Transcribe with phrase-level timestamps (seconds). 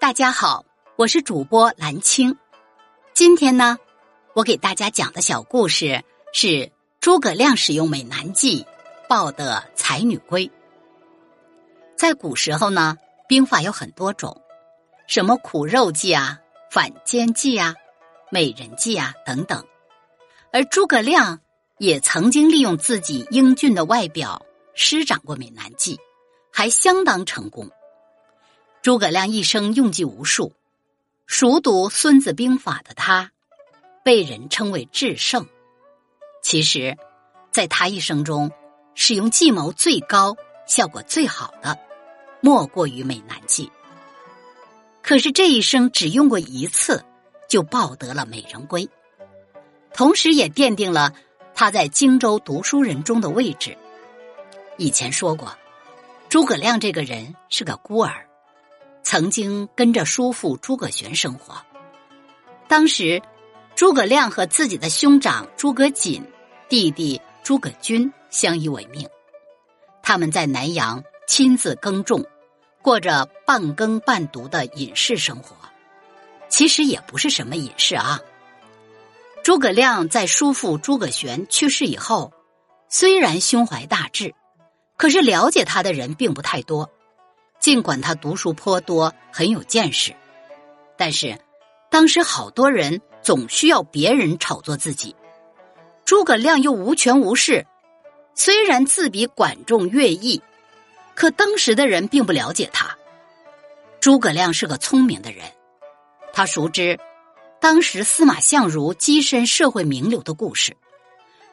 [0.00, 0.64] 大家好，
[0.96, 2.34] 我是主播蓝青。
[3.12, 3.76] 今天呢，
[4.32, 8.66] 我给大家讲的小故事是诸葛亮使用美男计
[9.10, 10.50] 抱得才女归。
[11.98, 12.96] 在古时候呢，
[13.28, 14.40] 兵法有很多种，
[15.06, 16.38] 什么苦肉计啊、
[16.70, 17.74] 反间计啊、
[18.30, 19.62] 美人计啊等等。
[20.50, 21.40] 而诸葛亮
[21.76, 26.00] 也曾经利用自己英俊的外表施展过美男计，
[26.50, 27.70] 还相当成功。
[28.82, 30.54] 诸葛亮一生用计无数，
[31.26, 33.30] 熟读《孙子兵法》的他，
[34.02, 35.46] 被人称为智圣。
[36.42, 36.96] 其实，
[37.50, 38.50] 在他一生中，
[38.94, 40.34] 使用计谋最高、
[40.66, 41.78] 效果最好的，
[42.40, 43.70] 莫过于美男计。
[45.02, 47.04] 可是这一生只用过一次，
[47.50, 48.88] 就抱得了美人归，
[49.92, 51.12] 同时也奠定了
[51.54, 53.76] 他在荆州读书人中的位置。
[54.78, 55.54] 以前说过，
[56.30, 58.26] 诸葛亮这个人是个孤儿。
[59.10, 61.56] 曾经跟着叔父诸葛玄生活。
[62.68, 63.20] 当时，
[63.74, 66.24] 诸葛亮和自己的兄长诸葛瑾、
[66.68, 69.08] 弟弟诸葛均相依为命。
[70.00, 72.24] 他们在南阳亲自耕种，
[72.82, 75.56] 过着半耕半读的隐士生活。
[76.48, 78.20] 其实也不是什么隐士啊。
[79.42, 82.32] 诸葛亮在叔父诸葛玄去世以后，
[82.88, 84.36] 虽然胸怀大志，
[84.96, 86.88] 可是了解他的人并不太多。
[87.60, 90.16] 尽管他读书颇多，很有见识，
[90.96, 91.38] 但是
[91.90, 95.14] 当时好多人总需要别人炒作自己，
[96.06, 97.66] 诸葛亮又无权无势。
[98.34, 100.40] 虽然自比管仲、乐毅，
[101.14, 102.96] 可当时的人并不了解他。
[104.00, 105.44] 诸葛亮是个聪明的人，
[106.32, 106.98] 他熟知
[107.60, 110.74] 当时司马相如跻身社会名流的故事，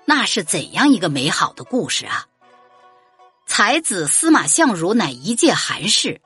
[0.06, 2.26] 那是怎样一个美好的故事啊！
[3.48, 6.22] 才子司马相如乃一介寒士，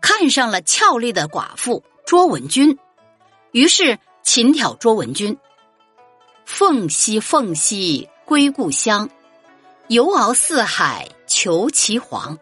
[0.00, 2.78] 看上了俏丽的寡妇卓文君，
[3.50, 5.36] 于是琴挑卓文君。
[6.44, 9.10] 凤兮凤兮归故乡，
[9.88, 12.38] 游遨四海求其凰。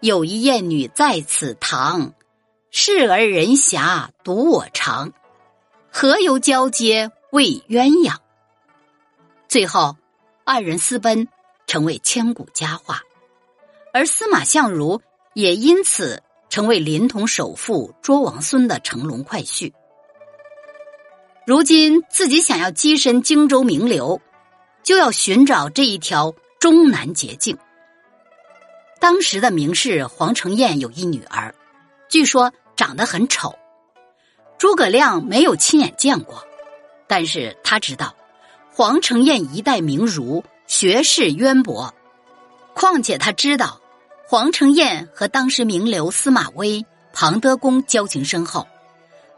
[0.00, 2.12] 有一艳女在此堂，
[2.70, 5.12] 视而人遐独我长。
[5.90, 8.16] 何由交接为鸳鸯？
[9.48, 9.96] 最后，
[10.44, 11.28] 二人私奔，
[11.66, 13.00] 成为千古佳话。
[13.92, 15.00] 而司马相如
[15.34, 19.72] 也因此成为临潼首富卓王孙的乘龙快婿。
[21.46, 24.20] 如今自己想要跻身荆州名流，
[24.82, 27.58] 就要寻找这一条终南捷径。
[28.98, 31.54] 当时的名士黄承彦有一女儿，
[32.08, 33.54] 据说长得很丑。
[34.56, 36.46] 诸葛亮没有亲眼见过，
[37.08, 38.14] 但是他知道
[38.70, 41.92] 黄承彦一代名儒，学识渊博，
[42.72, 43.81] 况且他知道。
[44.32, 48.66] 黄承彦和当时名流司马威、庞德公交情深厚，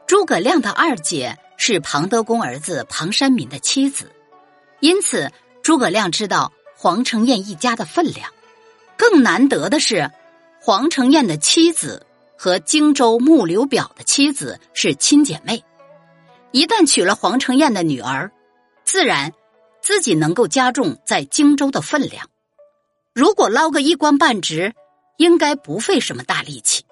[0.06, 4.12] 诸葛亮的二姐是庞德公儿子庞山民的妻子，
[4.78, 5.32] 因此
[5.64, 8.30] 诸葛亮知道黄承彦一家的分量。
[8.96, 10.08] 更难得的是，
[10.60, 12.06] 黄承彦的妻子
[12.38, 15.64] 和荆州穆刘表的妻子是亲姐妹，
[16.52, 18.30] 一旦娶了黄承彦的女儿，
[18.84, 19.32] 自然
[19.82, 22.28] 自己能够加重在荆州的分量。
[23.12, 24.72] 如果捞个一官半职。
[25.16, 26.84] 应该不费什么大力气。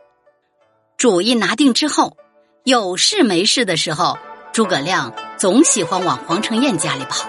[0.96, 2.16] 主意拿定之后，
[2.64, 4.16] 有事没事的时候，
[4.52, 7.28] 诸葛亮总喜欢往黄承彦家里跑，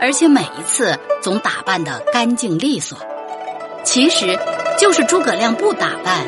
[0.00, 2.96] 而且每一次总打扮的干净利索。
[3.84, 4.38] 其实，
[4.78, 6.26] 就是诸葛亮不打扮，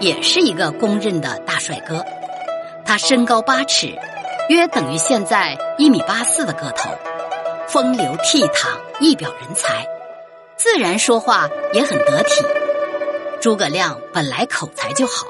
[0.00, 2.04] 也是一个公认的大帅哥。
[2.84, 3.96] 他身高八尺，
[4.50, 6.90] 约等于现在一米八四的个头，
[7.66, 8.68] 风流倜傥，
[9.00, 9.86] 一表人才，
[10.56, 12.44] 自然说话也很得体。
[13.40, 15.26] 诸葛亮本来口才就好，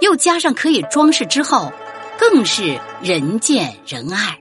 [0.00, 1.72] 又加上可以装饰之后，
[2.18, 4.38] 更是人见人爱。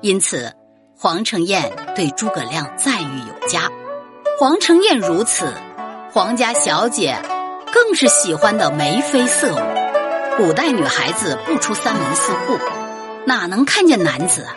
[0.00, 0.52] 因此，
[0.96, 3.70] 黄承彦对诸葛亮赞誉有加。
[4.38, 5.52] 黄承彦如此，
[6.12, 7.16] 皇家小姐
[7.72, 9.58] 更是喜欢的眉飞色舞。
[10.36, 12.56] 古代女孩子不出三门四户，
[13.24, 14.54] 哪能看见男子啊？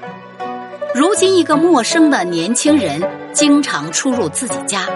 [0.94, 3.02] 如今一个陌生的年轻人
[3.34, 4.88] 经常出入自己家。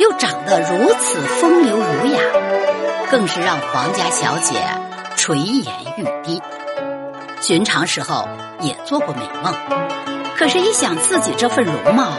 [0.00, 2.20] 又长得如此风流儒雅，
[3.10, 4.54] 更是让皇家小姐
[5.14, 5.68] 垂涎
[5.98, 6.40] 欲滴。
[7.42, 8.26] 寻常时候
[8.60, 9.54] 也做过美梦，
[10.38, 12.12] 可是，一想自己这份容貌，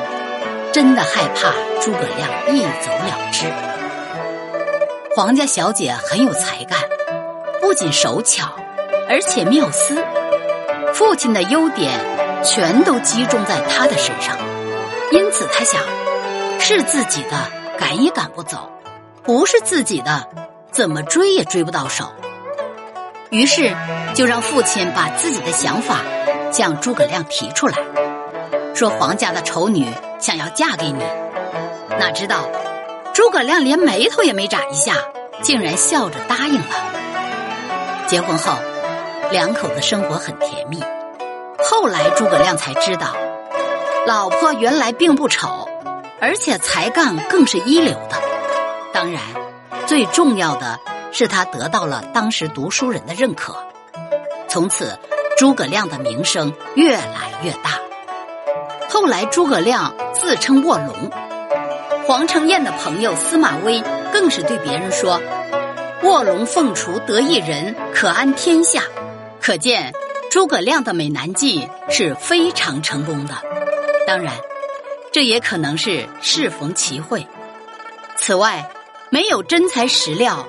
[0.72, 3.48] 真的害怕诸葛亮一走了之。
[5.16, 6.78] 皇家小姐很有才干，
[7.62, 8.45] 不仅手巧，
[9.10, 10.06] 而且妙思。
[10.94, 12.00] 父亲的优点
[12.44, 14.38] 全都集中在他的身上，
[15.12, 15.81] 因此他想，
[16.60, 17.61] 是自己的。
[17.81, 18.69] 赶也赶不走，
[19.24, 20.28] 不是自己的，
[20.72, 22.06] 怎么追也追不到手。
[23.31, 23.75] 于是
[24.13, 26.01] 就让父亲把自己的想法
[26.51, 27.80] 向诸葛亮提出来，
[28.75, 29.88] 说皇家的丑女
[30.19, 31.04] 想要嫁给你。
[31.98, 32.48] 哪知道
[33.16, 34.94] 诸葛亮连眉头也没眨一下，
[35.42, 36.75] 竟然笑着答应了。
[38.06, 38.54] 结婚后，
[39.31, 40.80] 两口子生活很甜蜜。
[41.68, 43.16] 后来诸葛亮才知道，
[44.06, 45.68] 老婆原来并不丑，
[46.21, 48.15] 而且才干更是一流的。
[48.94, 49.21] 当然，
[49.85, 50.79] 最重要的。
[51.13, 53.53] 是他得到了当时读书人的认可，
[54.47, 54.97] 从此
[55.38, 57.81] 诸葛亮的名声越来越大。
[58.89, 61.12] 后来诸葛亮自称卧龙，
[62.07, 63.83] 黄承彦的朋友司马威
[64.13, 65.21] 更是对别人说
[66.03, 68.81] ：“卧龙凤雏得一人，可安天下。”
[69.41, 69.91] 可见
[70.31, 73.33] 诸葛亮的美男计是非常成功的。
[74.07, 74.33] 当然，
[75.12, 77.25] 这也可能是适逢其会。
[78.16, 78.72] 此外，
[79.10, 80.48] 没有真材实料。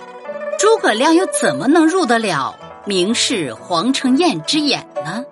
[0.59, 2.57] 诸葛亮又怎么能入得了
[2.87, 5.25] 名士黄承彦之眼呢？